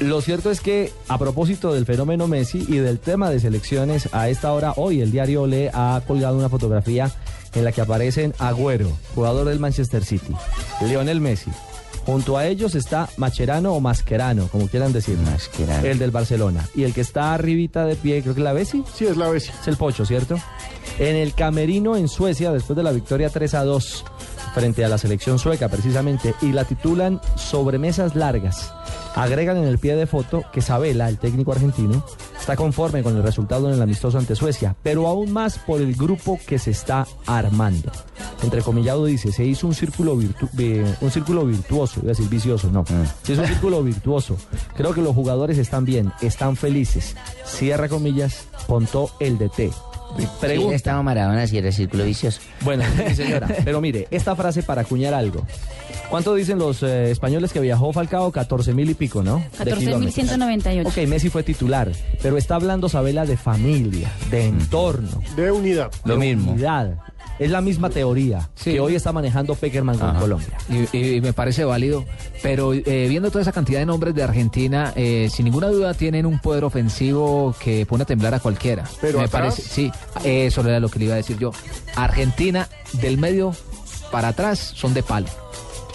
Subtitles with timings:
[0.00, 4.30] Lo cierto es que a propósito del fenómeno Messi y del tema de selecciones, a
[4.30, 7.10] esta hora hoy el diario Le ha colgado una fotografía
[7.54, 10.34] en la que aparecen Agüero, jugador del Manchester City,
[10.80, 11.50] Lionel Messi.
[12.06, 15.18] Junto a ellos está Macherano o Mascherano, como quieran decir.
[15.18, 15.86] Mascherano.
[15.86, 16.66] El del Barcelona.
[16.74, 18.82] Y el que está arribita de pie, creo que es la Bessi.
[18.94, 19.52] Sí, es la Bessi.
[19.60, 20.36] Es el Pocho, ¿cierto?
[20.98, 24.04] En el camerino en Suecia, después de la victoria 3 a 2
[24.54, 28.72] frente a la selección sueca, precisamente, y la titulan Sobremesas Largas.
[29.14, 32.04] Agregan en el pie de foto que Sabela, el técnico argentino,
[32.38, 35.94] está conforme con el resultado en el amistoso ante Suecia, pero aún más por el
[35.94, 37.90] grupo que se está armando.
[38.42, 42.70] Entrecomillado dice, se hizo un círculo, virtu eh, un círculo virtuoso, iba a decir vicioso,
[42.70, 42.84] no.
[43.22, 44.36] Se hizo un círculo virtuoso.
[44.76, 47.16] Creo que los jugadores están bien, están felices.
[47.44, 49.72] Cierra comillas, contó el DT.
[50.40, 50.74] Pregunta.
[50.74, 52.40] estaba Maradona si era círculo vicioso.
[52.62, 53.48] Bueno, sí, señora.
[53.64, 55.46] Pero mire, esta frase para acuñar algo.
[56.10, 58.32] ¿Cuánto dicen los eh, españoles que viajó Falcao?
[58.32, 59.44] 14 mil y pico, ¿no?
[59.64, 60.16] De kilómetros.
[60.16, 60.86] 14.198.
[60.88, 65.90] Ok, Messi fue titular, pero está hablando Sabela de familia, de entorno, De unidad.
[66.04, 66.52] Lo de mismo.
[66.52, 66.98] unidad.
[67.38, 68.72] Es la misma teoría Sí.
[68.72, 70.18] que hoy está manejando Peckerman con Ajá.
[70.20, 70.58] Colombia.
[70.92, 72.04] Y, y me parece válido,
[72.42, 76.26] pero eh, viendo toda esa cantidad de nombres de Argentina, eh, sin ninguna duda tienen
[76.26, 78.84] un poder ofensivo que pone a temblar a cualquiera.
[79.00, 79.92] Pero me atrás- parece, sí,
[80.24, 81.52] eso era lo que le iba a decir yo.
[81.96, 82.68] Argentina
[83.00, 83.54] del medio
[84.10, 85.28] para atrás son de palo.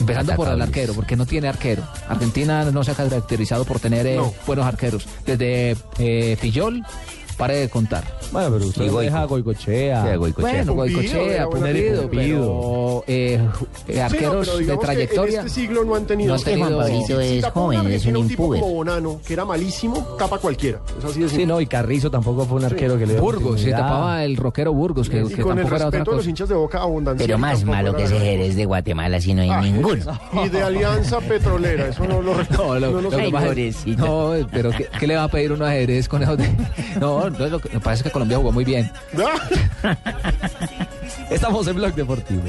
[0.00, 1.82] Empezando por el arquero, porque no tiene arquero.
[2.08, 4.32] Argentina no se ha caracterizado por tener eh, No.
[4.46, 5.06] buenos arqueros.
[5.24, 6.82] Desde eh, Fillol,
[7.36, 8.04] pare de contar.
[8.32, 9.00] Bueno, pero usted Y Goico.
[9.00, 10.02] deja a Goicochea.
[10.02, 10.16] Sí, a.
[10.18, 11.46] Bueno, Goicochea,
[12.10, 13.40] pero eh,
[13.88, 15.40] eh, Sí, no, arqueros de trayectoria.
[15.40, 16.28] En este siglo no han tenido.
[16.28, 18.60] no han Juan tenido- Pablito Si es joven, es un un tipo impuber.
[18.60, 20.80] como Bonano, que era malísimo, tapa cualquiera.
[20.98, 23.70] Es así de Sí, no, y Carrizo tampoco fue un arquero que le Burgos, se
[23.70, 26.22] tapaba el rockero Burgos, que, Y que con el tampoco era otra respeto de los
[26.22, 26.30] cosa.
[26.30, 27.26] hinchas de Boca abundancia.
[27.26, 30.18] Pero más malo que ese Jerez de Guatemala, si no hay Ah, ninguno.
[30.44, 34.32] Y de Alianza Petrolera, eso no lo No, lo, no lo que pasa es- no,
[34.50, 36.36] pero ¿qué, qué le va a pedir uno a Jerez con eso?
[36.36, 36.48] de-
[37.00, 38.90] No, no, lo que lo que pasa es que Colombia jugó muy bien.
[41.30, 42.42] Estamos en Blog Deportivo.